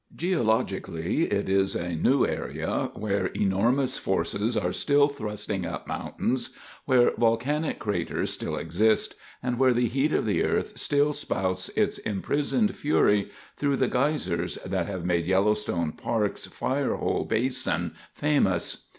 [0.15, 7.77] Geologically, it's a new area, where enormous forces are still thrusting up mountains, where volcanic
[7.77, 13.29] craters still exist, and where the heat of the earth still spouts its imprisoned fury
[13.57, 18.87] through the geysers that have made Yellowstone Park's Firehole Basin famous.